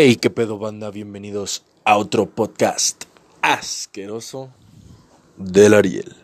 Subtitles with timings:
[0.00, 3.06] Hey, qué pedo banda, bienvenidos a otro podcast
[3.42, 4.48] asqueroso
[5.36, 6.14] del Ariel.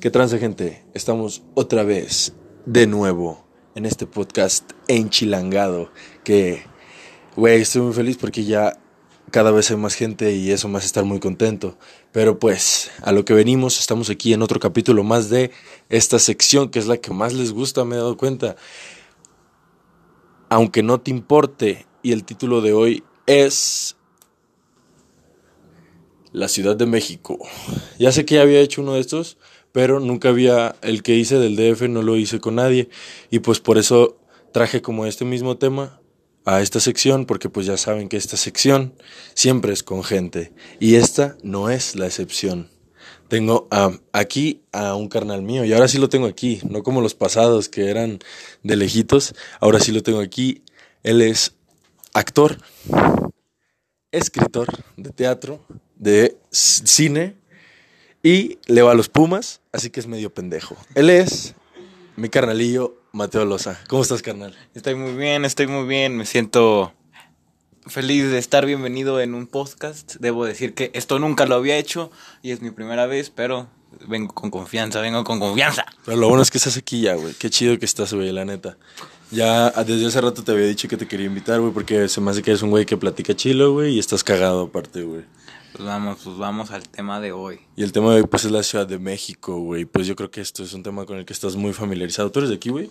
[0.00, 0.84] ¿Qué trance gente?
[0.94, 2.32] Estamos otra vez
[2.64, 3.44] de nuevo
[3.74, 5.90] en este podcast enchilangado
[6.22, 6.62] que,
[7.34, 8.78] güey, estoy muy feliz porque ya
[9.32, 11.76] cada vez hay más gente y eso me hace estar muy contento.
[12.12, 15.50] Pero pues, a lo que venimos, estamos aquí en otro capítulo más de
[15.88, 18.54] esta sección que es la que más les gusta, me he dado cuenta.
[20.50, 23.96] Aunque no te importe, y el título de hoy es
[26.32, 27.38] la Ciudad de México.
[27.98, 29.38] Ya sé que ya había hecho uno de estos,
[29.72, 32.88] pero nunca había, el que hice del DF no lo hice con nadie.
[33.30, 34.18] Y pues por eso
[34.52, 36.00] traje como este mismo tema
[36.44, 38.94] a esta sección, porque pues ya saben que esta sección
[39.34, 40.52] siempre es con gente.
[40.80, 42.70] Y esta no es la excepción.
[43.28, 43.68] Tengo
[44.12, 47.68] aquí a un carnal mío y ahora sí lo tengo aquí, no como los pasados
[47.68, 48.18] que eran
[48.62, 50.62] de lejitos, ahora sí lo tengo aquí.
[51.02, 51.53] Él es
[52.14, 52.58] actor,
[54.12, 55.60] escritor de teatro,
[55.96, 57.36] de cine
[58.22, 60.76] y le va a los Pumas, así que es medio pendejo.
[60.94, 61.54] Él es
[62.16, 63.78] mi carnalillo Mateo Loza.
[63.88, 64.56] ¿Cómo estás, carnal?
[64.74, 66.16] Estoy muy bien, estoy muy bien.
[66.16, 66.94] Me siento
[67.86, 70.16] feliz de estar bienvenido en un podcast.
[70.20, 72.10] Debo decir que esto nunca lo había hecho
[72.42, 73.68] y es mi primera vez, pero
[74.08, 75.84] vengo con confianza, vengo con confianza.
[76.04, 77.34] Pero lo bueno es que estás aquí ya, güey.
[77.34, 78.78] Qué chido que estás, güey, la neta.
[79.34, 82.30] Ya desde hace rato te había dicho que te quería invitar, güey, porque se me
[82.30, 85.24] hace que eres un güey que platica chilo, güey, y estás cagado aparte, güey.
[85.72, 87.58] Pues vamos, pues vamos al tema de hoy.
[87.74, 89.86] Y el tema de hoy, pues, es la Ciudad de México, güey.
[89.86, 92.30] Pues yo creo que esto es un tema con el que estás muy familiarizado.
[92.30, 92.90] ¿Tú eres de aquí, güey?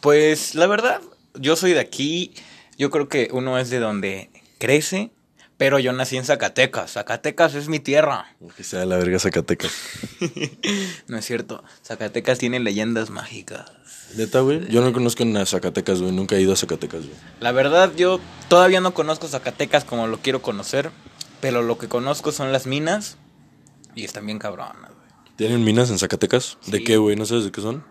[0.00, 1.02] Pues, la verdad,
[1.34, 2.32] yo soy de aquí.
[2.78, 5.10] Yo creo que uno es de donde crece,
[5.56, 6.92] pero yo nací en Zacatecas.
[6.92, 8.36] Zacatecas es mi tierra.
[8.56, 9.72] Que sea la verga Zacatecas.
[11.08, 11.64] no es cierto.
[11.82, 13.72] Zacatecas tiene leyendas mágicas.
[14.16, 14.68] ¿Neta, güey?
[14.68, 16.12] Yo no conozco a Zacatecas, güey.
[16.12, 17.16] Nunca he ido a Zacatecas, güey.
[17.40, 20.90] La verdad, yo todavía no conozco Zacatecas como lo quiero conocer.
[21.40, 23.16] Pero lo que conozco son las minas.
[23.94, 25.06] Y están bien cabronas, güey.
[25.36, 26.58] ¿Tienen minas en Zacatecas?
[26.66, 27.16] ¿De qué, güey?
[27.16, 27.84] ¿No sabes de qué son?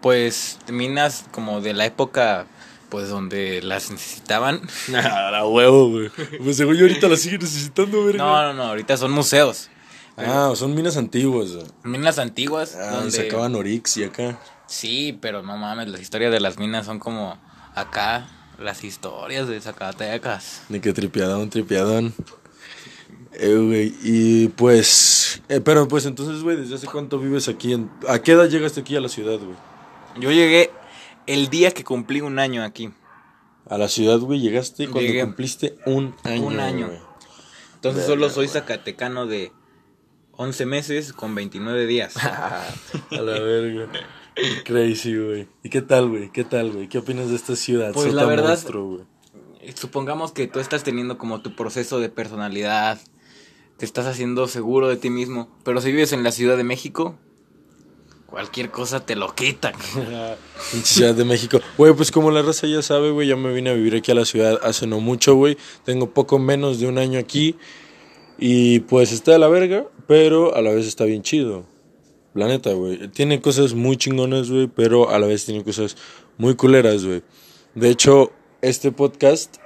[0.00, 2.46] Pues minas como de la época
[2.94, 4.60] pues donde las necesitaban.
[4.94, 6.10] A la huevo, güey.
[6.38, 8.14] Pues según yo ahorita las siguen necesitando, güey.
[8.14, 9.68] No, no, no, ahorita son museos.
[10.16, 11.50] Ah, son minas antiguas.
[11.56, 11.66] Güey.
[11.82, 12.76] Minas antiguas.
[12.76, 14.38] Ah, donde sacaban Orix y acá.
[14.68, 17.36] Sí, pero no mames, las historias de las minas son como
[17.74, 18.28] acá,
[18.60, 20.62] las historias de Zacatecas.
[20.68, 22.14] Ni que tripiadón, tripiadón.
[23.32, 27.72] Eh, güey, y pues, eh, pero pues entonces, güey, ¿desde hace cuánto vives aquí?
[27.72, 29.56] En, ¿A qué edad llegaste aquí a la ciudad, güey?
[30.20, 30.70] Yo llegué
[31.26, 32.90] el día que cumplí un año aquí.
[33.68, 36.46] A la ciudad, güey, llegaste cuando cumpliste un año.
[36.46, 36.90] Un año.
[37.74, 39.52] Entonces solo soy zacatecano de
[40.32, 42.16] 11 meses con 29 días.
[42.24, 42.64] a
[43.10, 43.88] la verga.
[44.64, 45.48] Crazy, güey.
[45.62, 46.30] ¿Y qué tal, güey?
[46.30, 46.88] ¿Qué tal, güey?
[46.88, 47.92] ¿Qué opinas de esta ciudad?
[47.92, 48.58] Pues la verdad,
[49.74, 53.00] supongamos que tú estás teniendo como tu proceso de personalidad,
[53.76, 57.16] te estás haciendo seguro de ti mismo, pero si vives en la Ciudad de México,
[58.34, 59.72] cualquier cosa te lo quita.
[60.82, 61.60] Ciudad de México.
[61.78, 64.16] Güey, pues como la raza ya sabe, güey, ya me vine a vivir aquí a
[64.16, 65.56] la ciudad hace no mucho, güey.
[65.84, 67.54] Tengo poco menos de un año aquí.
[68.36, 71.64] Y pues está de la verga, pero a la vez está bien chido.
[72.34, 73.06] La neta, güey.
[73.06, 75.96] Tiene cosas muy chingonas, güey, pero a la vez tiene cosas
[76.36, 77.22] muy culeras, güey.
[77.76, 79.58] De hecho, este podcast,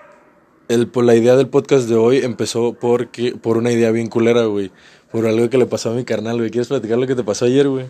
[0.68, 4.44] el, por la idea del podcast de hoy empezó porque, por una idea bien culera,
[4.44, 4.70] güey.
[5.10, 6.50] Por algo que le pasó a mi carnal, güey.
[6.50, 7.86] ¿Quieres platicar lo que te pasó ayer, güey?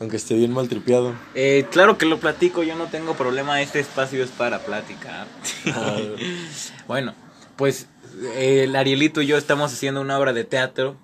[0.00, 1.14] Aunque esté bien mal tripeado.
[1.34, 5.26] Eh, claro que lo platico, yo no tengo problema, este espacio es para platicar.
[5.66, 5.96] Ah,
[6.86, 7.14] bueno,
[7.56, 7.88] pues
[8.36, 10.96] el Arielito y yo estamos haciendo una obra de teatro.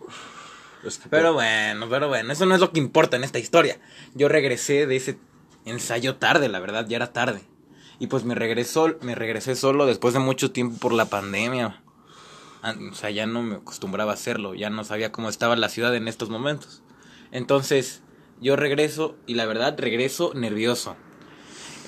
[1.11, 3.79] pero bueno, pero bueno, eso no es lo que importa en esta historia.
[4.15, 5.19] Yo regresé de ese
[5.65, 7.43] ensayo tarde, la verdad, ya era tarde.
[7.99, 11.81] Y pues me regresó, me regresé solo después de mucho tiempo por la pandemia.
[12.91, 15.95] O sea, ya no me acostumbraba a hacerlo, ya no sabía cómo estaba la ciudad
[15.95, 16.83] en estos momentos.
[17.31, 18.03] Entonces,
[18.45, 20.97] yo regreso y la verdad regreso nervioso.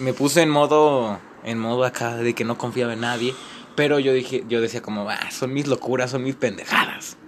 [0.00, 3.34] Me puse en modo en modo acá de que no confiaba en nadie,
[3.76, 7.18] pero yo dije, yo decía como, ah, son mis locuras, son mis pendejadas.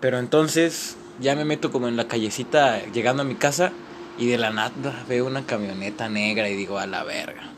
[0.00, 3.72] Pero entonces ya me meto como en la callecita llegando a mi casa
[4.18, 7.52] y de la nada veo una camioneta negra y digo, a la verga.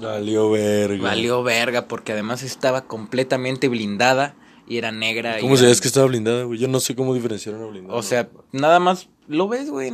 [0.00, 1.02] Valió verga.
[1.02, 4.34] Valió verga porque además estaba completamente blindada
[4.66, 5.38] y era negra.
[5.38, 6.58] ¿Cómo sabías que estaba blindada, güey?
[6.58, 7.98] Yo no sé cómo diferenciar una blindada.
[7.98, 9.92] O sea, nada más lo ves, güey.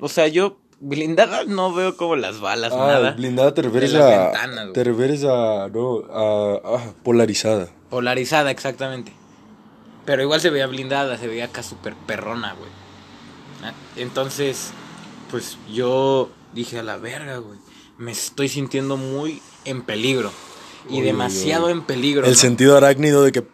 [0.00, 3.10] O sea, yo blindada no veo como las balas, ah, nada.
[3.12, 4.32] blindada te refieres a
[4.72, 7.68] te refieres a no a, polarizada.
[7.90, 9.12] Polarizada, exactamente.
[10.06, 12.70] Pero igual se veía blindada, se veía acá súper perrona, güey.
[13.62, 14.72] Ah, entonces,
[15.30, 17.58] pues yo dije a la verga, güey.
[17.98, 20.32] Me estoy sintiendo muy en peligro.
[20.88, 22.24] y Uy, demasiado uy, en peligro.
[22.24, 22.38] El ¿no?
[22.38, 23.46] sentido arácnido de que.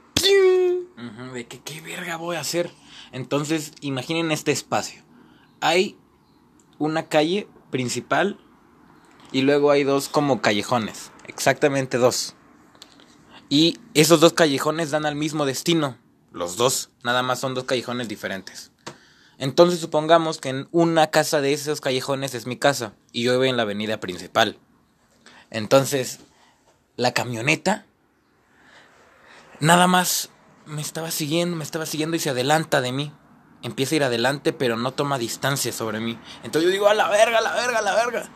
[1.34, 2.70] De que qué verga voy a hacer.
[3.12, 5.02] Entonces, imaginen este espacio.
[5.60, 5.98] Hay
[6.78, 8.38] una calle principal
[9.32, 12.34] y luego hay dos como callejones, exactamente dos.
[13.48, 15.98] Y esos dos callejones dan al mismo destino,
[16.32, 18.72] los dos, nada más son dos callejones diferentes.
[19.38, 23.44] Entonces supongamos que en una casa de esos callejones es mi casa y yo vivo
[23.44, 24.58] en la avenida principal.
[25.50, 26.20] Entonces,
[26.96, 27.86] la camioneta
[29.60, 30.30] nada más
[30.64, 33.12] me estaba siguiendo, me estaba siguiendo y se adelanta de mí.
[33.66, 36.16] Empieza a ir adelante, pero no toma distancia sobre mí.
[36.44, 38.28] Entonces yo digo, a la verga, a la verga, a la verga.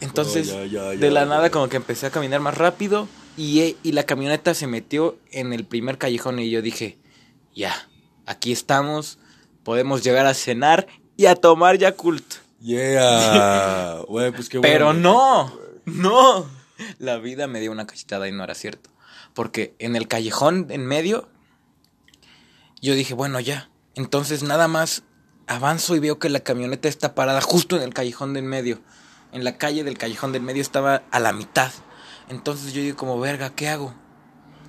[0.00, 3.60] Entonces, Oh, ya, ya, de la nada como que empecé a caminar más rápido y,
[3.60, 6.96] eh, y la camioneta se metió en el primer callejón y yo dije,
[7.56, 7.88] ya,
[8.24, 9.18] aquí estamos,
[9.64, 10.86] podemos llegar a cenar
[11.16, 12.36] y a tomar Yakult.
[12.60, 14.02] Yeah.
[14.08, 15.00] Güey, pues qué Pero bueno.
[15.00, 16.46] no, no.
[16.98, 18.90] La vida me dio una cachetada y no era cierto.
[19.34, 21.28] Porque en el callejón en medio,
[22.80, 23.68] yo dije, bueno, ya.
[23.94, 25.02] Entonces nada más
[25.46, 28.80] avanzo y veo que la camioneta está parada justo en el callejón de en medio.
[29.32, 31.70] En la calle del callejón del medio estaba a la mitad.
[32.28, 33.94] Entonces yo digo como, verga, ¿qué hago?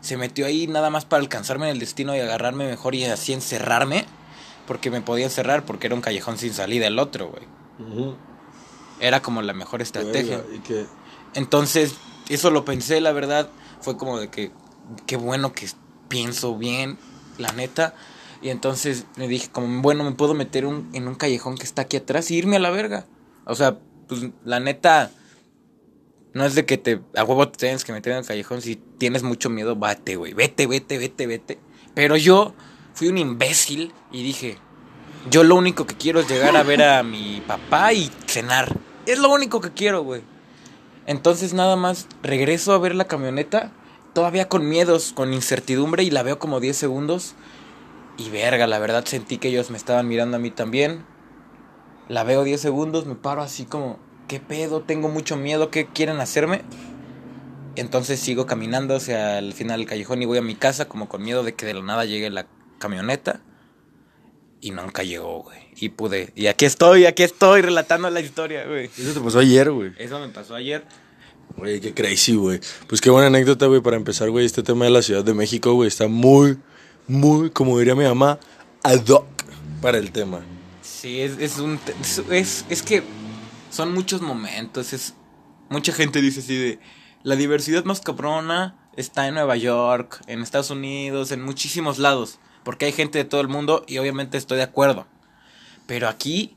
[0.01, 3.33] Se metió ahí nada más para alcanzarme en el destino y agarrarme mejor y así
[3.33, 4.05] encerrarme.
[4.65, 8.15] Porque me podía encerrar porque era un callejón sin salida el otro, güey.
[8.99, 10.37] Era como la mejor estrategia.
[10.37, 10.85] Verga, ¿Y qué?
[11.33, 11.95] Entonces,
[12.29, 13.49] eso lo pensé, la verdad.
[13.81, 14.51] Fue como de que,
[15.05, 15.67] qué bueno que
[16.07, 16.97] pienso bien,
[17.37, 17.93] la neta.
[18.41, 21.83] Y entonces me dije, como, bueno, me puedo meter un, en un callejón que está
[21.83, 23.05] aquí atrás y irme a la verga.
[23.45, 23.77] O sea,
[24.07, 25.11] pues la neta,
[26.33, 28.61] no es de que te, a huevo te tienes que meter en el callejón.
[28.61, 30.33] Si tienes mucho miedo, vete, güey.
[30.33, 31.59] Vete, vete, vete, vete.
[31.93, 32.53] Pero yo
[32.93, 34.57] fui un imbécil y dije,
[35.29, 38.75] yo lo único que quiero es llegar a ver a mi papá y cenar.
[39.05, 40.21] Es lo único que quiero, güey.
[41.05, 43.71] Entonces nada más regreso a ver la camioneta,
[44.13, 47.35] todavía con miedos, con incertidumbre, y la veo como 10 segundos.
[48.17, 51.05] Y verga, la verdad sentí que ellos me estaban mirando a mí también.
[52.07, 54.81] La veo 10 segundos, me paro así como, ¿qué pedo?
[54.81, 56.61] Tengo mucho miedo, ¿qué quieren hacerme?
[57.75, 61.23] Entonces sigo caminando hacia el final del callejón y voy a mi casa como con
[61.23, 62.47] miedo de que de la nada llegue la
[62.79, 63.41] camioneta.
[64.59, 65.59] Y nunca llegó, güey.
[65.77, 66.33] Y pude.
[66.35, 68.85] Y aquí estoy, aquí estoy relatando la historia, güey.
[68.85, 69.93] Eso te pasó ayer, güey.
[69.97, 70.85] Eso me pasó ayer.
[71.57, 72.59] Güey, qué crazy, güey.
[72.87, 74.45] Pues qué buena anécdota, güey, para empezar, güey.
[74.45, 76.57] Este tema de la Ciudad de México, güey, está muy,
[77.07, 78.39] muy, como diría mi mamá,
[78.83, 79.25] ad hoc
[79.81, 80.41] para el tema.
[80.81, 81.79] Sí, es, es un.
[82.29, 83.03] Es, es, que
[83.69, 84.93] son muchos momentos.
[84.93, 85.13] Es,
[85.69, 86.79] mucha gente dice así de.
[87.23, 92.39] La diversidad más cabrona está en Nueva York, en Estados Unidos, en muchísimos lados.
[92.63, 95.07] Porque hay gente de todo el mundo y obviamente estoy de acuerdo.
[95.87, 96.55] Pero aquí,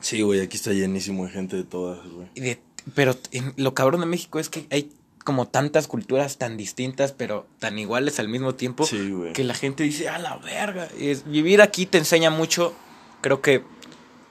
[0.00, 2.28] Sí, güey, aquí está llenísimo de gente de todas, güey.
[2.34, 2.60] de-
[2.94, 4.90] pero en- lo cabrón de México es que hay
[5.22, 8.84] como tantas culturas tan distintas, pero tan iguales al mismo tiempo.
[8.86, 9.32] Sí, güey.
[9.32, 10.88] que la gente dice, a la verga.
[10.98, 12.74] Es, vivir aquí te enseña mucho.
[13.20, 13.62] Creo que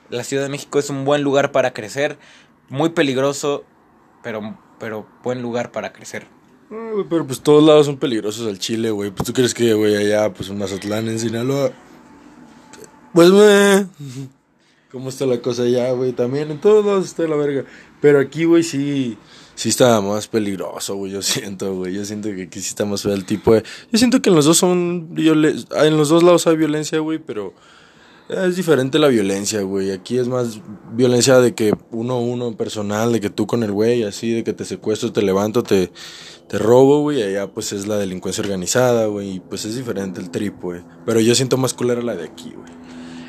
[0.09, 2.17] la Ciudad de México es un buen lugar para crecer.
[2.69, 3.63] Muy peligroso,
[4.23, 6.27] pero, pero buen lugar para crecer.
[6.71, 9.11] Ah, pero pues todos lados son peligrosos al Chile, güey.
[9.11, 11.71] Pues tú crees que, güey, allá, pues en Mazatlán, en Sinaloa.
[13.13, 13.85] Pues, güey.
[14.91, 16.11] ¿Cómo está la cosa allá, güey?
[16.13, 17.65] También en todos lados está la verga.
[18.01, 19.17] Pero aquí, güey, sí.
[19.61, 21.11] Sí está más peligroso, güey.
[21.11, 21.93] Yo siento, güey.
[21.93, 23.61] Yo siento que aquí sí está más feo el tipo de.
[23.91, 25.13] Yo siento que en los dos son.
[25.13, 27.53] violen- En los dos lados hay violencia, güey, pero.
[28.27, 29.91] Es diferente la violencia, güey.
[29.91, 30.62] Aquí es más
[30.93, 34.43] violencia de que uno a uno personal, de que tú con el güey, así, de
[34.43, 35.91] que te secuestro, te levanto, te,
[36.47, 37.21] te robo, güey.
[37.21, 39.36] Allá pues es la delincuencia organizada, güey.
[39.36, 40.81] Y pues es diferente el trip, güey.
[41.05, 42.71] Pero yo siento más culera la de aquí, güey.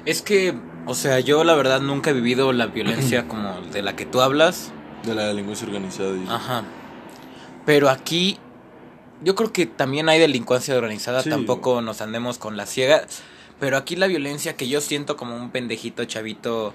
[0.07, 0.55] Es que,
[0.87, 4.23] o sea, yo la verdad nunca he vivido la violencia como de la que tú
[4.23, 4.73] hablas.
[5.05, 6.17] De la delincuencia organizada.
[6.17, 6.65] y- Ajá.
[7.67, 8.39] Pero aquí,
[9.23, 11.23] yo creo que también hay delincuencia organizada.
[11.23, 11.31] Sí.
[11.31, 13.07] Tampoco nos andemos con la ciega.
[13.61, 16.75] Pero aquí la violencia que yo siento como un pendejito chavito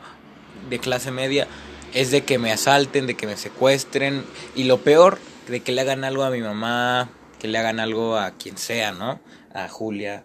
[0.69, 1.47] de clase media
[1.93, 4.23] es de que me asalten, de que me secuestren.
[4.55, 5.19] Y lo peor,
[5.49, 8.91] de que le hagan algo a mi mamá, que le hagan algo a quien sea,
[8.93, 9.19] ¿no?
[9.53, 10.23] A Julia.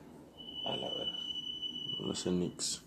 [0.66, 1.12] A la verga.
[2.06, 2.82] Los Enix.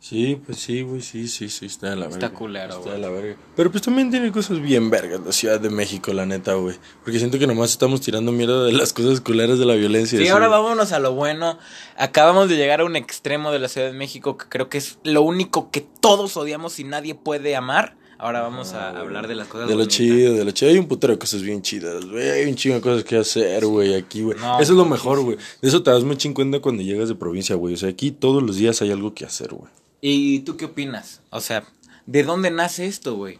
[0.00, 2.26] Sí, pues sí, güey, sí, sí, sí, está de la verga.
[2.26, 2.92] Está culero, Está güey.
[2.94, 3.36] de la verga.
[3.56, 6.76] Pero pues también tiene cosas bien vergas la Ciudad de México, la neta, güey.
[7.02, 10.16] Porque siento que nomás estamos tirando mierda de las cosas culeras de la violencia.
[10.16, 11.58] Sí, así, ahora vámonos a lo bueno.
[11.96, 14.98] Acabamos de llegar a un extremo de la Ciudad de México que creo que es
[15.02, 17.96] lo único que todos odiamos y nadie puede amar.
[18.20, 19.96] Ahora vamos a Ah, hablar de las cosas De lo bonitas.
[19.96, 20.70] chido, de lo chido.
[20.70, 22.30] Hay un putero de cosas bien chidas, güey.
[22.30, 24.38] Hay un chingo de cosas que hacer, güey, aquí, güey.
[24.38, 25.36] No, Eso es lo mejor, güey.
[25.60, 27.74] De eso te das mucho en cuenta cuando llegas de provincia, güey.
[27.74, 29.70] O sea, aquí todos los días hay algo que hacer, güey.
[30.00, 31.22] ¿Y tú qué opinas?
[31.30, 31.64] O sea,
[32.06, 33.38] ¿de dónde nace esto, güey?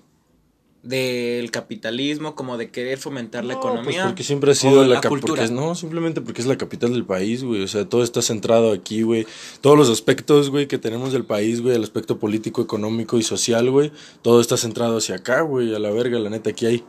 [0.80, 4.04] del capitalismo, como de querer fomentar la No, pues economía.
[4.06, 5.42] porque siempre ha sido la, la cultura.
[5.42, 7.62] es- no, simplemente porque es la capital del país, güey.
[7.64, 9.26] O sea, todo está centrado aquí, güey.
[9.60, 13.68] Todos los aspectos, güey, que tenemos del país, güey, el aspecto político, económico y social,
[13.70, 13.90] güey,
[14.22, 15.74] todo está centrado hacia acá, güey.
[15.74, 16.84] A la verga, la neta, aquí hay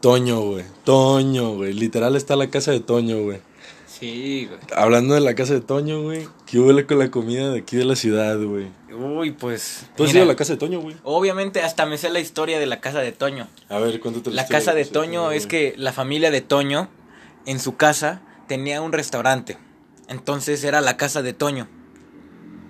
[0.00, 0.64] Toño, güey.
[0.84, 1.74] Toño, güey.
[1.74, 3.40] Literal está la casa de Toño, güey.
[3.98, 4.60] Sí, güey.
[4.76, 7.84] Hablando de la casa de Toño, güey, ¿qué huele con la comida de aquí de
[7.84, 8.68] la ciudad, güey?
[8.92, 9.86] Uy, pues.
[9.96, 10.96] ¿Tú has ido a la casa de Toño, güey?
[11.02, 13.48] Obviamente, hasta me sé la historia de la casa de Toño.
[13.68, 16.88] A ver, cuéntate La historia casa de Toño es que la familia de Toño,
[17.46, 19.58] en su casa, tenía un restaurante.
[20.08, 21.68] Entonces era la casa de Toño.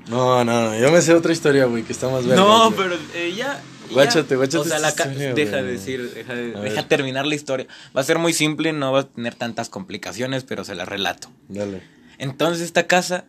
[0.08, 2.42] No, no, no, yo me sé otra historia, güey, que está más verga.
[2.42, 3.60] No, pero ella.
[3.92, 7.66] Guáchate, guáchate O sea, la historia, deja de decir, deja, de- deja terminar la historia.
[7.96, 11.28] Va a ser muy simple, no va a tener tantas complicaciones, pero se la relato.
[11.48, 11.82] Dale.
[12.18, 13.24] Entonces esta casa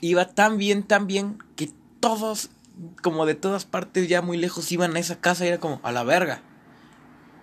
[0.00, 2.50] iba tan bien, tan bien, que todos,
[3.02, 5.92] como de todas partes ya muy lejos, iban a esa casa y era como, a
[5.92, 6.42] la verga.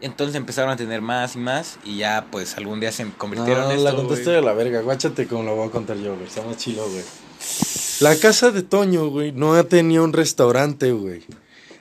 [0.01, 3.71] Entonces empezaron a tener más y más y ya pues algún día se convirtieron No,
[3.71, 6.27] en la contaste de la verga, guáchate como la voy a contar yo, güey.
[6.27, 7.03] Está más chilo, güey.
[8.01, 11.23] La casa de Toño, güey, no tenía un restaurante, güey.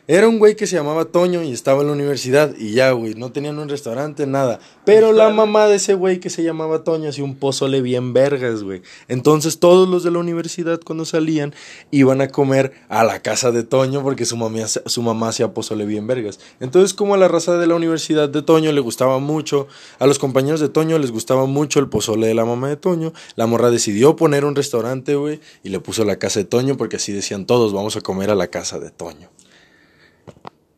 [0.06, 3.14] Era un güey que se llamaba Toño y estaba en la universidad y ya, güey,
[3.14, 4.60] no tenían un restaurante, nada.
[4.84, 8.62] Pero la mamá de ese güey que se llamaba Toño hacía un pozole bien vergas,
[8.62, 8.82] güey.
[9.08, 11.54] Entonces todos los de la universidad cuando salían
[11.90, 15.86] iban a comer a la casa de Toño porque su mamá, su mamá hacía pozole
[15.86, 16.38] bien vergas.
[16.60, 19.68] Entonces como a la raza de la universidad de Toño le gustaba mucho,
[19.98, 23.14] a los compañeros de Toño les gustaba mucho el pozole de la mamá de Toño,
[23.36, 26.96] la morra decidió poner un restaurante, güey, y le puso la casa de Toño porque
[26.96, 29.30] así decían todos, vamos a comer a la casa de Toño.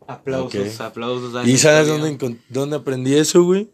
[0.07, 1.35] Aplausos, aplausos.
[1.35, 3.69] a ¿Y sabes dónde, dónde aprendí eso, güey?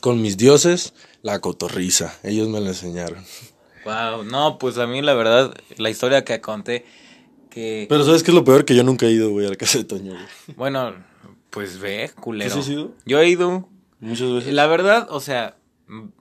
[0.00, 2.18] Con mis dioses, la cotorriza.
[2.22, 3.24] Ellos me la enseñaron.
[3.84, 6.84] Wow, no, pues a mí la verdad, la historia que conté,
[7.50, 7.86] que...
[7.88, 8.64] Pero ¿sabes qué es lo peor?
[8.64, 10.56] Que yo nunca he ido, güey, a la casa de Toño, güey.
[10.56, 10.94] Bueno,
[11.50, 12.52] pues ve, culero.
[12.52, 12.94] ¿Tú has ido?
[13.04, 13.68] Yo he ido.
[14.00, 14.52] Muchas veces.
[14.52, 15.56] La verdad, o sea,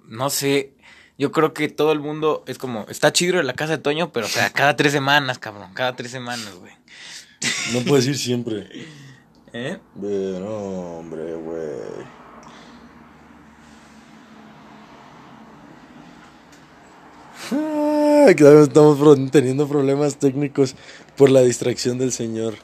[0.08, 0.74] no sé.
[1.18, 4.12] Yo creo que todo el mundo es como, está chido en la casa de Toño,
[4.12, 5.74] pero o sea, cada tres semanas, cabrón.
[5.74, 6.74] Cada tres semanas, güey.
[7.74, 8.68] No puedes ir siempre.
[9.54, 9.78] ¿Eh?
[9.96, 12.06] No, hombre, güey.
[17.52, 20.76] Ah, claro, estamos teniendo problemas técnicos
[21.16, 22.56] por la distracción del señor.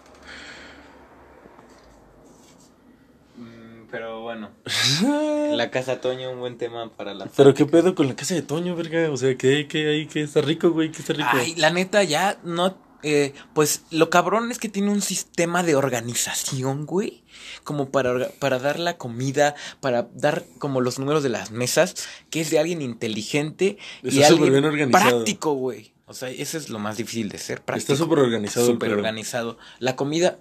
[3.38, 4.50] Mm, Pero bueno,
[5.56, 7.28] la casa de Toño, un buen tema para la...
[7.28, 9.12] Pero qué pedo con la casa de Toño, verga.
[9.12, 10.08] O sea, ¿qué, qué hay?
[10.08, 10.92] ¿Qué está rico, güey?
[10.92, 11.30] ¿Qué está rico?
[11.32, 12.76] Ay, la neta, ya no.
[13.04, 17.24] Eh, pues lo cabrón es que tiene un sistema de organización, güey.
[17.64, 21.96] Como para, para dar la comida, para dar como los números de las mesas,
[22.30, 25.10] que es de alguien inteligente y alguien bien organizado.
[25.10, 25.94] práctico, güey.
[26.06, 27.94] O sea, eso es lo más difícil de ser práctico.
[27.94, 29.58] Está súper organizado Súper organizado.
[29.80, 30.40] La comida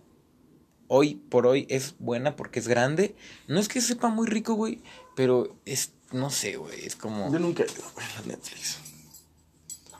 [0.89, 3.15] hoy por hoy es buena porque es grande.
[3.47, 4.83] No es que sepa muy rico, güey,
[5.15, 7.33] pero es, no sé, güey, es como...
[7.33, 8.79] Yo nunca he ido a Netflix.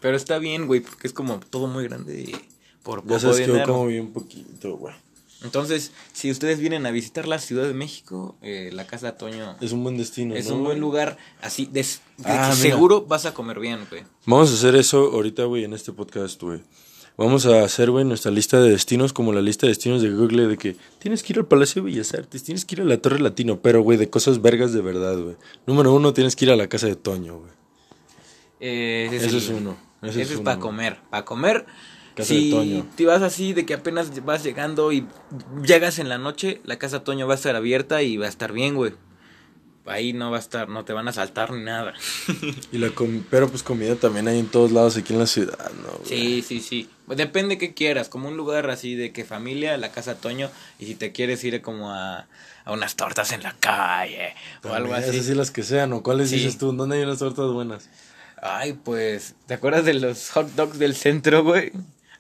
[0.01, 2.35] Pero está bien, güey, porque es como todo muy grande
[2.83, 4.95] por Ya poco sabes que yo como bien poquito, güey.
[5.43, 9.57] Entonces, si ustedes vienen a visitar la Ciudad de México, eh, la Casa de Toño
[9.63, 11.89] Es un buen destino, es ¿no, un buen lugar así de, de
[12.25, 14.03] Ah, seguro vas a comer bien, güey.
[14.27, 16.61] Vamos a hacer eso ahorita, güey, en este podcast, güey.
[17.17, 20.47] Vamos a hacer, güey, nuestra lista de destinos como la lista de destinos de Google
[20.47, 22.99] de que tienes que ir al Palacio de Bellas Artes, tienes que ir a la
[22.99, 25.37] Torre Latino, pero, güey, de cosas vergas de verdad, güey.
[25.67, 27.51] Número uno, tienes que ir a la casa de Toño, güey.
[28.61, 30.99] Eh, ese Ese el- es uno, ese Ese, es es para comer.
[31.11, 31.67] Para comer.
[32.21, 32.87] Casa si de Toño.
[32.97, 35.07] te vas así de que apenas vas llegando y
[35.65, 38.29] llegas en la noche, la casa de Toño va a estar abierta y va a
[38.29, 38.93] estar bien, güey.
[39.87, 41.95] Ahí no va a estar, no te van a saltar ni nada.
[42.73, 45.71] Y la com- pero pues comida también hay en todos lados aquí en la ciudad,
[45.83, 45.89] ¿no?
[45.99, 46.05] güey?
[46.09, 46.89] Sí, sí, sí.
[47.09, 50.49] Depende qué quieras, como un lugar así de que familia, la casa Toño,
[50.79, 52.29] y si te quieres ir como a,
[52.65, 55.17] a unas tortas en la calle o algo También, así.
[55.17, 56.37] Esas sí las que sean, ¿o cuáles Sí.
[56.37, 56.73] dices tú?
[56.73, 57.89] ¿Dónde hay unas tortas buenas?
[58.43, 61.73] Ay, pues, ¿te acuerdas de los hot dogs del centro, güey?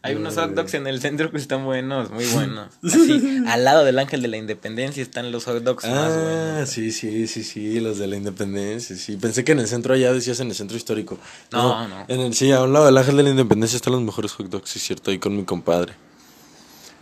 [0.02, 2.68] Hay unos hot dogs en el centro que están buenos, muy buenos.
[2.82, 6.70] Así, al lado del Ángel de la Independencia están los hot dogs más Ah, buenos.
[6.70, 9.16] sí, sí, sí, sí, los de la independencia, sí.
[9.16, 11.18] Pensé que en el centro allá decías en el centro histórico.
[11.52, 12.04] No, no.
[12.08, 14.48] En el, sí, a un lado del Ángel de la Independencia están los mejores hot
[14.48, 15.92] dogs, sí, es cierto, ahí con mi compadre.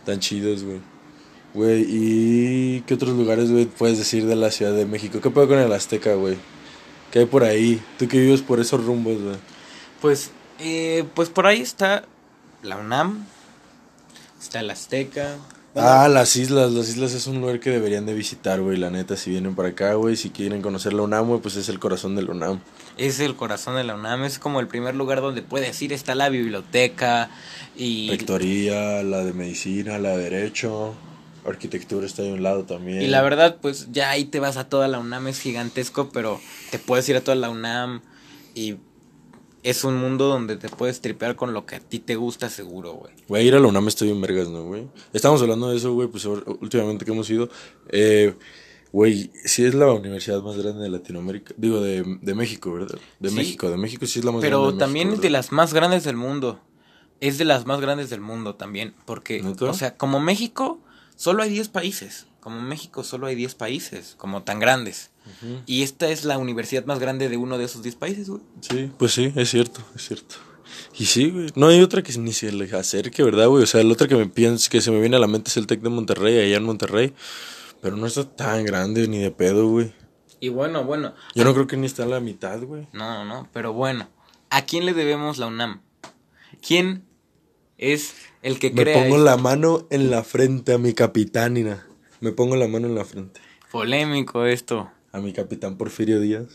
[0.05, 0.79] Tan chidos, güey.
[1.53, 5.19] Güey, ¿y qué otros lugares, güey, puedes decir de la Ciudad de México?
[5.21, 6.35] ¿Qué puedo con el Azteca, güey?
[7.11, 7.81] ¿Qué hay por ahí?
[7.97, 9.35] Tú que vives por esos rumbos, güey.
[10.01, 12.03] Pues, eh, pues por ahí está
[12.63, 13.25] la UNAM,
[14.39, 15.37] está el Azteca.
[15.75, 19.15] Ah, las islas, las islas es un lugar que deberían de visitar, güey, la neta,
[19.15, 22.15] si vienen para acá, güey, si quieren conocer la UNAM, güey, pues es el corazón
[22.15, 22.59] de la UNAM.
[22.97, 26.15] Es el corazón de la UNAM, es como el primer lugar donde puedes ir, está
[26.15, 27.29] la biblioteca
[27.77, 28.09] y...
[28.09, 30.95] Rectoría, la de medicina, la de derecho.
[31.45, 33.01] Arquitectura está de un lado también.
[33.01, 36.41] Y la verdad, pues ya ahí te vas a toda la UNAM, es gigantesco, pero
[36.71, 38.01] te puedes ir a toda la UNAM
[38.53, 38.75] y
[39.63, 42.93] es un mundo donde te puedes tripear con lo que a ti te gusta seguro,
[42.93, 43.13] güey.
[43.27, 44.87] Güey, ir a la UNAM estoy en vergas, ¿no, güey?
[45.13, 47.49] Estamos hablando de eso, güey, pues últimamente que hemos ido.
[47.89, 48.35] Eh,
[48.91, 51.53] güey, sí es la universidad más grande de Latinoamérica.
[51.57, 52.99] Digo, de, México, ¿verdad?
[53.19, 54.77] De México, de México sí es la más pero grande.
[54.77, 56.59] Pero también es de las más grandes del mundo.
[57.19, 58.93] Es de las más grandes del mundo también.
[59.05, 60.79] Porque, o sea, como México,
[61.15, 62.27] solo hay 10 países.
[62.39, 65.11] Como México, solo hay 10 países, como tan grandes.
[65.65, 68.41] Y esta es la universidad más grande de uno de esos 10 países, güey.
[68.61, 70.35] Sí, pues sí, es cierto, es cierto.
[70.97, 71.51] Y sí, güey.
[71.55, 73.63] No hay otra que ni se le acerque, ¿verdad, güey?
[73.63, 75.57] O sea, la otra que me pienso, que se me viene a la mente es
[75.57, 77.13] el Tec de Monterrey, allá en Monterrey.
[77.81, 79.93] Pero no está tan grande ni de pedo, güey.
[80.39, 81.13] Y bueno, bueno.
[81.35, 82.87] Yo no creo que ni está en la mitad, güey.
[82.93, 84.09] No, no, pero bueno.
[84.49, 85.81] ¿A quién le debemos la UNAM?
[86.65, 87.05] ¿Quién
[87.77, 88.97] es el que me crea?
[88.97, 91.85] Me pongo la mano en la frente a mi capitánina.
[92.21, 93.39] Me pongo la mano en la frente.
[93.71, 94.91] Polémico esto.
[95.11, 96.47] A mi capitán Porfirio Díaz.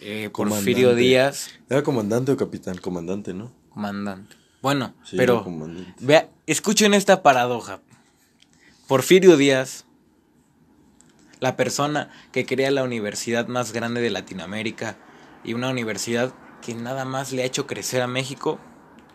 [0.00, 1.48] Eh, Porfirio Díaz.
[1.70, 2.76] ¿Era comandante o capitán?
[2.78, 3.52] Comandante, ¿no?
[3.70, 4.36] Comandante.
[4.60, 5.44] Bueno, pero
[6.00, 7.80] vea, escuchen esta paradoja.
[8.86, 9.84] Porfirio Díaz,
[11.40, 14.96] la persona que crea la universidad más grande de Latinoamérica
[15.44, 18.58] y una universidad que nada más le ha hecho crecer a México,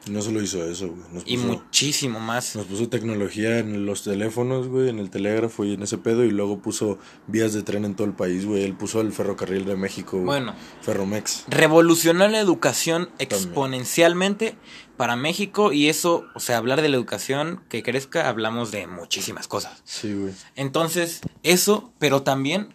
[0.10, 1.24] no solo hizo eso, güey.
[1.25, 2.56] y muchísimo más.
[2.56, 6.24] Nos puso tecnología en los teléfonos, güey, en el telégrafo y en ese pedo.
[6.24, 8.63] Y luego puso vías de tren en todo el país, güey.
[8.63, 10.54] Él puso el ferrocarril de México, Bueno.
[10.82, 11.46] Ferromex.
[11.48, 14.56] Revolucionó la educación exponencialmente
[14.98, 15.72] para México.
[15.72, 19.82] Y eso, o sea, hablar de la educación que crezca, hablamos de muchísimas cosas.
[19.86, 20.34] Sí, güey.
[20.56, 22.70] Entonces, eso, pero también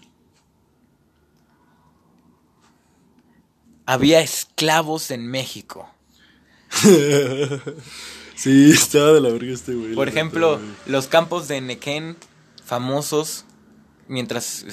[3.86, 5.88] había esclavos en México.
[8.34, 9.94] sí, estaba de la verga este güey.
[9.94, 12.16] Por ejemplo, los campos de Nequén,
[12.64, 13.44] famosos,
[14.08, 14.64] mientras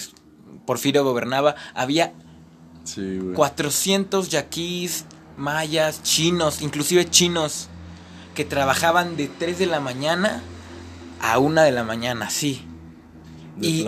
[0.66, 2.14] Porfirio gobernaba, había
[3.36, 5.06] 400 yaquís,
[5.38, 7.68] mayas, chinos, inclusive chinos,
[8.36, 10.42] que trabajaban de 3 de la mañana
[11.20, 12.66] a 1 de la mañana, sí.
[13.62, 13.86] y,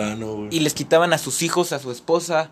[0.50, 2.50] y les quitaban a sus hijos, a su esposa,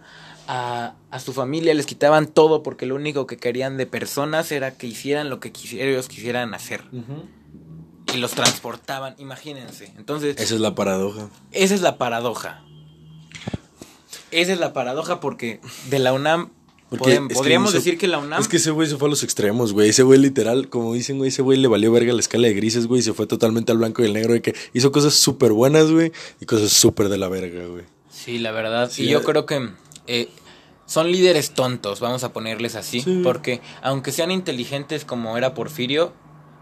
[0.53, 4.87] a, su familia, les quitaban todo porque lo único que querían de personas era que
[4.87, 6.85] hicieran lo que ellos quisieran hacer.
[8.13, 9.93] Y los transportaban, imagínense.
[9.97, 10.37] Entonces...
[10.39, 11.31] Esa es la paradoja.
[11.53, 12.63] Esa es la paradoja.
[14.31, 16.51] Esa es la paradoja porque de la UNAM
[16.91, 18.41] podríamos decir que la UNAM.
[18.41, 19.89] Es que ese güey se fue a los extremos, güey.
[19.89, 22.87] Ese güey, literal, como dicen, güey, ese güey le valió verga la escala de grises,
[22.87, 23.01] güey.
[23.01, 24.35] Y se fue totalmente al blanco y el negro.
[24.35, 26.13] De que hizo cosas súper buenas, güey.
[26.41, 27.85] Y cosas súper de la verga, güey.
[28.11, 28.91] Sí, la verdad.
[28.99, 29.71] y yo creo que
[30.07, 30.29] eh,
[30.93, 36.13] son líderes tontos, vamos a ponerles así, porque aunque sean inteligentes como era Porfirio,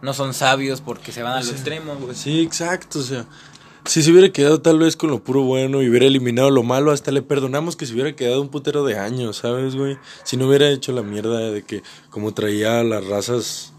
[0.02, 3.26] no son sabios porque se van al extremo, Sí, exacto, o sea,
[3.86, 6.92] si se hubiera quedado tal vez con lo puro bueno y hubiera eliminado lo malo,
[6.92, 9.98] hasta le perdonamos que se hubiera quedado un putero de años, ¿sabes, güey?
[10.22, 13.72] Si no hubiera hecho la mierda de que como traía a las razas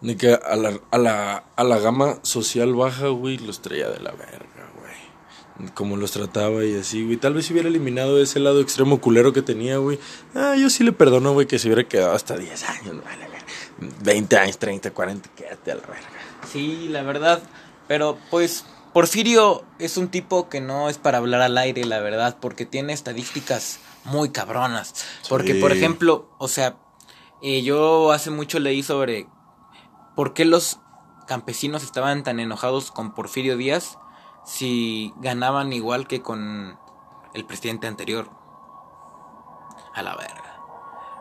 [0.00, 4.00] de que a la, a la, a la gama social baja, güey, los traía de
[4.00, 4.59] la verga
[5.74, 7.16] como los trataba y así, güey.
[7.16, 9.98] Tal vez si hubiera eliminado ese lado extremo culero que tenía, güey.
[10.34, 13.28] Ah, yo sí le perdono, güey, que se hubiera quedado hasta 10 años, vale,
[14.02, 16.08] 20 años, 30, 40, quédate a la verga.
[16.50, 17.42] Sí, la verdad.
[17.88, 22.36] Pero pues Porfirio es un tipo que no es para hablar al aire, la verdad,
[22.40, 25.06] porque tiene estadísticas muy cabronas.
[25.28, 26.76] Porque, por ejemplo, o sea,
[27.42, 29.26] eh, yo hace mucho leí sobre
[30.16, 30.78] por qué los
[31.26, 33.96] campesinos estaban tan enojados con Porfirio Díaz
[34.44, 36.78] si ganaban igual que con
[37.34, 38.30] el presidente anterior.
[39.94, 40.60] A la verga.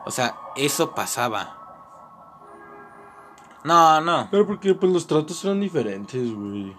[0.05, 1.59] O sea, eso pasaba.
[3.63, 4.27] No, no.
[4.31, 6.75] Pero porque pues los tratos eran diferentes, güey.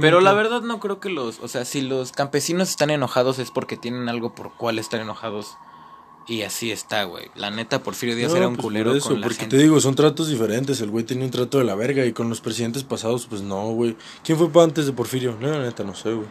[0.00, 3.50] Pero la verdad no creo que los, o sea, si los campesinos están enojados es
[3.50, 5.58] porque tienen algo por cual estar enojados.
[6.26, 7.26] Y así está, güey.
[7.34, 10.80] La neta, Porfirio Díaz era un pues culero eso, porque te digo, son tratos diferentes.
[10.80, 13.72] El güey tenía un trato de la verga y con los presidentes pasados, pues no,
[13.72, 13.96] güey.
[14.22, 15.36] ¿Quién fue para antes de Porfirio?
[15.38, 16.28] No, la neta, no sé, güey.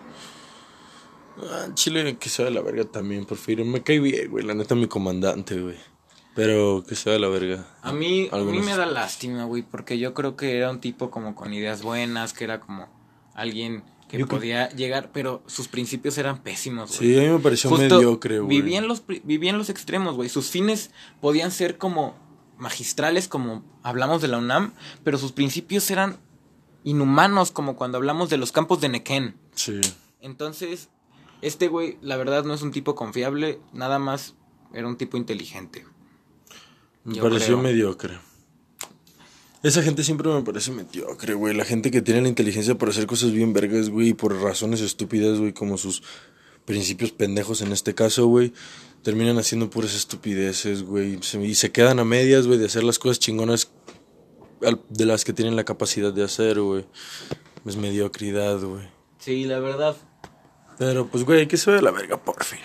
[1.43, 3.65] Ah, Chile, que sea de la verga también, Porfirio.
[3.65, 4.43] Me cae bien, güey.
[4.43, 5.77] La neta, mi comandante, güey.
[6.33, 7.67] Pero que sea de la verga.
[7.83, 11.11] A mí, a mí me da lástima, güey, porque yo creo que era un tipo
[11.11, 12.87] como con ideas buenas, que era como
[13.35, 13.83] alguien
[14.17, 17.09] que podía llegar, pero sus principios eran pésimos, güey.
[17.13, 18.61] Sí, a mí me pareció mediocre, güey.
[18.61, 20.29] Vivían los, vivían los extremos, güey.
[20.29, 22.15] Sus fines podían ser como
[22.57, 24.73] magistrales, como hablamos de la UNAM,
[25.03, 26.19] pero sus principios eran
[26.83, 29.35] inhumanos, como cuando hablamos de los campos de Nequén.
[29.55, 29.81] Sí.
[30.21, 30.89] Entonces,
[31.41, 34.35] este güey, la verdad, no es un tipo confiable, nada más
[34.73, 35.85] era un tipo inteligente.
[37.03, 38.17] Me pareció mediocre.
[39.63, 41.55] Esa gente siempre me parece mediocre, güey.
[41.55, 44.81] La gente que tiene la inteligencia para hacer cosas bien vergas, güey, y por razones
[44.81, 46.03] estúpidas, güey, como sus
[46.65, 48.51] principios pendejos en este caso, güey,
[49.03, 51.17] terminan haciendo puras estupideces, güey.
[51.41, 53.71] Y se quedan a medias, güey, de hacer las cosas chingonas
[54.89, 56.85] de las que tienen la capacidad de hacer, güey.
[57.65, 58.85] Es mediocridad, güey.
[59.19, 59.95] Sí, la verdad.
[60.77, 62.59] Pero pues, güey, que se ve la verga, por fin.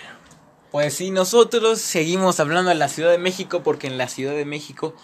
[0.71, 4.45] Pues sí, nosotros seguimos hablando de la Ciudad de México porque en la Ciudad de
[4.45, 4.95] México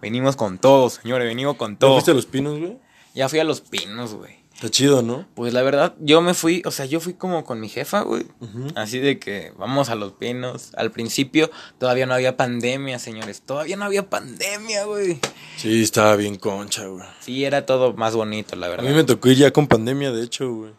[0.00, 1.92] venimos con todo, señores, venimos con todo.
[1.94, 2.78] fuiste a Los Pinos, güey?
[3.14, 4.40] Ya fui a Los Pinos, güey.
[4.54, 5.26] Está chido, ¿no?
[5.34, 8.26] Pues la verdad, yo me fui, o sea, yo fui como con mi jefa, güey.
[8.74, 10.72] Así de que vamos a Los Pinos.
[10.76, 13.40] Al principio todavía no había pandemia, señores.
[13.40, 15.18] Todavía no había pandemia, güey.
[15.56, 17.06] Sí, estaba bien concha, güey.
[17.20, 18.84] Sí, era todo más bonito, la verdad.
[18.84, 20.72] A mí me tocó ir ya con pandemia, de hecho, güey.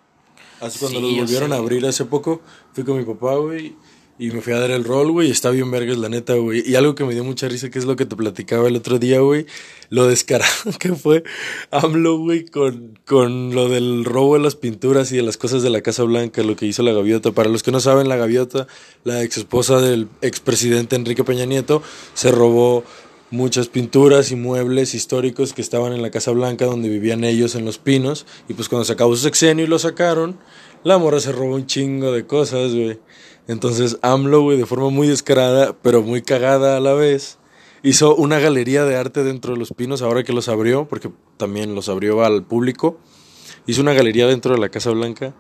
[0.60, 2.42] Así cuando Sí, los volvieron a abrir hace poco,
[2.74, 3.76] fui con mi papá, güey,
[4.22, 6.62] y me fui a dar el rol, güey, está bien vergas, la neta, güey.
[6.64, 9.00] Y algo que me dio mucha risa, que es lo que te platicaba el otro
[9.00, 9.48] día, güey,
[9.90, 11.24] lo descarado que fue
[11.72, 15.72] AMLO, güey, con, con lo del robo de las pinturas y de las cosas de
[15.72, 17.32] la Casa Blanca, lo que hizo la gaviota.
[17.32, 18.68] Para los que no saben, la gaviota,
[19.06, 21.82] la ex esposa del expresidente Enrique Peña Nieto,
[22.14, 22.84] se robó
[23.32, 27.66] muchas pinturas y muebles históricos que estaban en la Casa Blanca donde vivían ellos en
[27.66, 28.28] Los Pinos.
[28.48, 30.38] Y pues cuando se acabó su sexenio y lo sacaron,
[30.84, 33.00] la morra se robó un chingo de cosas, güey.
[33.48, 37.38] Entonces AMLO, güey, de forma muy descarada, pero muy cagada a la vez,
[37.84, 41.76] hizo una galería de arte dentro de Los Pinos ahora que los abrió, porque también
[41.76, 43.00] los abrió al público.
[43.68, 45.34] Hizo una galería dentro de la Casa Blanca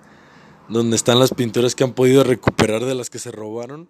[0.67, 3.89] donde están las pinturas que han podido recuperar de las que se robaron.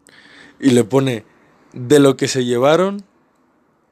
[0.59, 1.25] Y le pone,
[1.73, 3.03] de lo que se llevaron,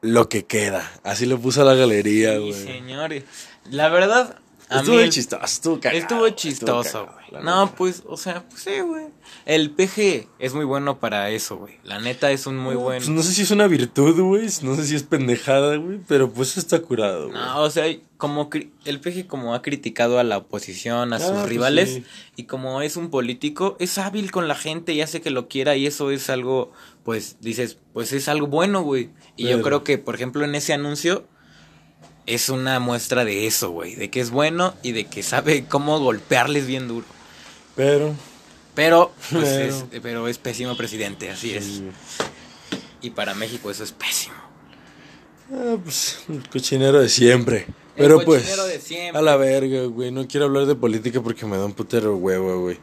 [0.01, 0.91] lo que queda.
[1.03, 2.53] Así le puso a la galería, Sí, güey.
[2.53, 3.23] señores.
[3.69, 7.18] La verdad, a Estuvo mí chistoso, estuvo cagado, Estuvo chistoso, estuvo cagado, güey.
[7.31, 7.75] La No, neta.
[7.77, 9.05] pues, o sea, pues sí, güey.
[9.45, 11.75] El PG es muy bueno para eso, güey.
[11.83, 12.97] La neta es un muy No, buen.
[12.97, 14.47] pues no sé si es una virtud, güey.
[14.63, 15.99] No sé si es pendejada, güey.
[16.07, 17.33] Pero pues está curado, güey.
[17.39, 17.85] No, o sea,
[18.17, 21.89] como cri- el PG como ha criticado a la oposición, a Ah, sus pues rivales,
[21.95, 22.03] sí.
[22.35, 25.75] y como es un político, es hábil con la gente y hace que lo quiera
[25.75, 26.71] y eso es algo,
[27.03, 29.09] pues dices, pues es algo bueno, güey.
[29.37, 31.25] Y yo creo que, por ejemplo, en ese anuncio
[32.25, 35.99] es una muestra de eso, güey, de que es bueno y de que sabe cómo
[35.99, 37.05] golpearles bien duro.
[37.75, 38.13] Pero.
[38.75, 41.81] Pero, pues Pero- es, pero es pésimo presidente, así es.
[43.01, 44.35] Y para México eso es pésimo.
[45.51, 47.65] Ah, pues el cochinero de siempre.
[47.95, 48.45] Pero pues.
[48.67, 49.19] de siempre.
[49.19, 50.11] A la verga, güey.
[50.11, 52.77] No quiero hablar de política porque me da un putero huevo, güey.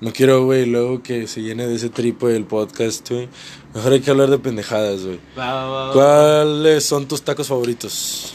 [0.00, 3.28] No quiero, güey, luego que se llene de ese tripo el podcast, güey.
[3.74, 5.20] Mejor hay que hablar de pendejadas, güey.
[5.92, 8.32] ¿Cuáles son tus tacos favoritos?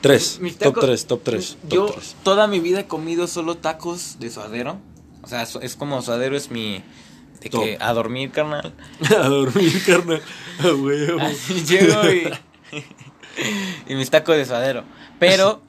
[0.00, 0.38] Tres.
[0.40, 1.56] Mis top tacos- tres, top tres.
[1.68, 2.16] Yo tres.
[2.22, 4.78] toda mi vida he comido solo tacos de suadero.
[5.22, 6.82] O sea, es como suadero es mi...
[7.40, 7.64] De Top.
[7.64, 8.72] que a dormir, carnal.
[9.10, 10.22] A dormir, carnal.
[10.60, 11.20] A huevo.
[11.20, 12.32] Así llego y...
[13.88, 14.84] y mis tacos de suadero.
[15.18, 15.60] Pero...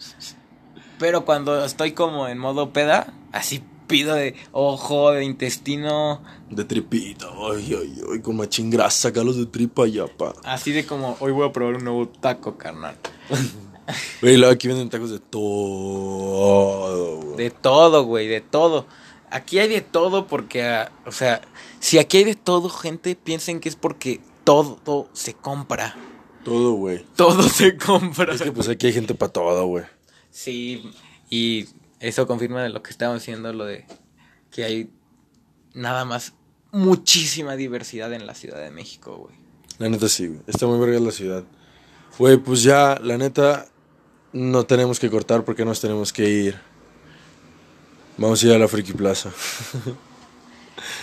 [1.00, 7.28] Pero cuando estoy como en modo peda, así pido de ojo, de intestino, De tripita.
[7.52, 8.22] Ay, ay, ay.
[8.22, 10.34] Con machín grasa, sacalos de tripa ya, pa.
[10.44, 12.96] así de como, hoy voy a probar un nuevo taco, carnal.
[14.22, 17.22] Güey, luego aquí venden tacos de todo.
[17.22, 17.38] güey.
[17.38, 18.86] De todo, güey, de todo.
[19.34, 21.42] Aquí hay de todo porque, ah, o sea,
[21.80, 25.96] si aquí hay de todo, gente, piensen que es porque todo se compra.
[26.46, 27.04] Todo, güey.
[27.16, 28.36] Todo se compra.
[28.36, 29.86] Es que pues aquí hay gente para todo, güey.
[30.30, 30.94] Sí,
[31.32, 31.66] y
[32.00, 33.88] eso confirma de lo que estábamos diciendo, lo de
[34.52, 34.92] que hay
[35.74, 36.34] nada más
[36.72, 39.36] muchísima diversidad en la Ciudad de México, güey.
[39.80, 40.42] La neta sí, güey.
[40.46, 41.44] Está muy verga la ciudad.
[42.20, 43.68] Güey, pues ya, la neta,
[44.32, 46.73] no tenemos que cortar porque nos tenemos que ir.
[48.18, 49.32] Vamos a ir a la Friki Plaza.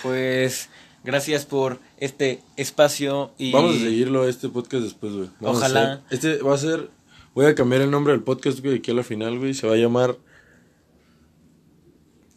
[0.02, 0.68] Pues
[1.04, 5.30] gracias por este espacio y Vamos a seguirlo este podcast después, güey.
[5.40, 6.02] Vamos Ojalá.
[6.10, 6.90] este va a ser.
[7.34, 9.54] Voy a cambiar el nombre del podcast, güey, aquí a la final, güey.
[9.54, 10.16] Se va a llamar.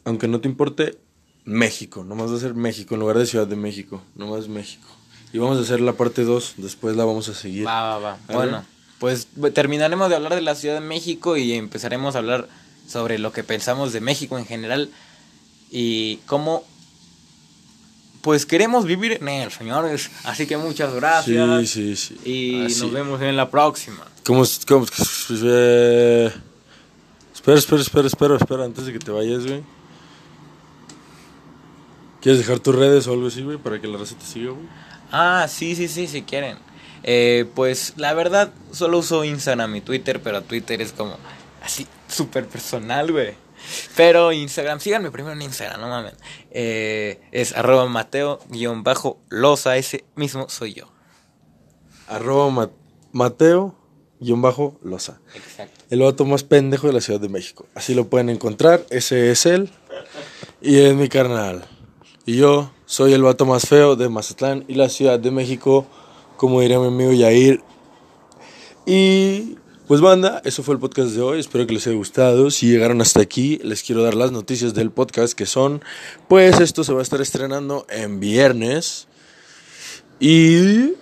[0.06, 0.98] Aunque no te importe,
[1.44, 2.04] México.
[2.04, 4.02] Nomás va a ser México en lugar de Ciudad de México.
[4.16, 4.88] Nomás México.
[5.34, 6.56] Y vamos a hacer la parte 2.
[6.58, 7.66] Después la vamos a seguir.
[7.66, 8.18] Va, va, va.
[8.32, 8.64] Bueno,
[9.00, 12.48] pues terminaremos de hablar de la Ciudad de México y empezaremos a hablar
[12.88, 14.90] sobre lo que pensamos de México en general
[15.72, 16.64] y cómo
[18.22, 20.10] pues queremos vivir en él, señores.
[20.24, 21.70] Así que muchas gracias.
[21.70, 22.30] Sí, sí, sí.
[22.30, 22.82] Y Así.
[22.82, 24.06] nos vemos en la próxima.
[24.26, 24.86] ¿Cómo, cómo,
[25.44, 26.32] eh,
[27.36, 29.62] espera, espera, espera, espera, espera, antes de que te vayas, güey.
[32.22, 34.66] ¿Quieres dejar tus redes o algo así, güey, para que la te siga, güey?
[35.12, 36.58] Ah, sí, sí, sí, si quieren.
[37.04, 41.18] Eh, pues la verdad, solo uso Instagram y Twitter, pero Twitter es como
[41.62, 43.34] así súper personal, güey.
[43.96, 46.14] Pero Instagram, síganme primero en Instagram, no mames.
[46.52, 50.92] Eh, es arroba Mateo-Loza, ese mismo soy yo.
[52.08, 52.70] Arroba ma-
[53.14, 53.76] Mateo,
[54.20, 55.20] guion bajo, Loza.
[55.34, 55.86] Exacto.
[55.90, 57.66] El vato más pendejo de la Ciudad de México.
[57.76, 59.70] Así lo pueden encontrar, ese es él.
[60.62, 61.66] Y es mi carnal.
[62.26, 65.86] Y yo soy el vato más feo de Mazatlán y la Ciudad de México,
[66.38, 67.62] como diría mi amigo Yair.
[68.86, 72.52] Y pues banda, eso fue el podcast de hoy, espero que les haya gustado.
[72.52, 75.82] Si llegaron hasta aquí, les quiero dar las noticias del podcast que son,
[76.30, 79.08] pues esto se va a estar estrenando en viernes.
[80.20, 80.94] Y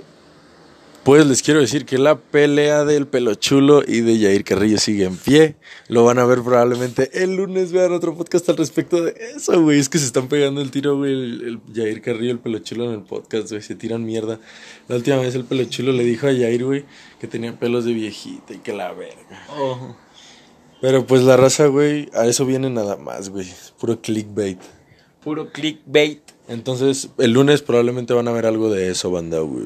[1.04, 5.06] pues les quiero decir que la pelea del pelo chulo y de Yair Carrillo sigue
[5.06, 5.56] en pie.
[5.88, 7.72] Lo van a ver probablemente el lunes.
[7.72, 9.80] Vean otro podcast al respecto de eso, güey.
[9.80, 11.12] Es que se están pegando el tiro, güey.
[11.12, 13.62] El, el Yair Carrillo el pelo chulo en el podcast, güey.
[13.62, 14.40] Se tiran mierda.
[14.88, 16.86] La última vez el pelo chulo le dijo a Yair, güey,
[17.20, 19.46] que tenía pelos de viejita y que la verga.
[19.50, 19.96] Oh.
[20.82, 23.48] Pero pues la raza, güey, a eso viene nada más, güey.
[23.80, 24.60] Puro clickbait.
[25.24, 26.22] Puro clickbait.
[26.52, 29.66] Entonces, el lunes probablemente van a ver algo de eso, banda, güey.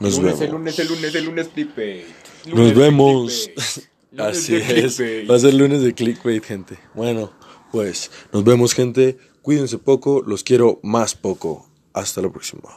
[0.00, 0.40] Nos lunes, vemos.
[0.40, 2.04] el lunes, el lunes, el lunes clickbait.
[2.46, 3.32] Nos Lunes de vemos.
[3.54, 3.88] clickbait.
[4.12, 4.96] Lunes Así es.
[4.96, 5.30] clickbait.
[5.30, 6.78] Va a ser lunes de clickbait, gente.
[6.94, 7.32] Bueno,
[7.72, 9.18] pues nos vemos, gente.
[9.42, 10.22] Cuídense poco.
[10.24, 11.68] Los quiero más poco.
[11.92, 12.68] Hasta la próxima.